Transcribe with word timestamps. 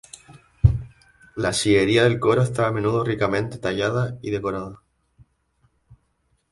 La 1.35 1.53
sillería 1.53 2.05
del 2.05 2.19
coro 2.19 2.41
está 2.41 2.65
a 2.65 2.71
menudo 2.71 3.03
ricamente 3.03 3.59
tallada 3.59 4.17
y 4.23 4.31
decorada. 4.31 4.81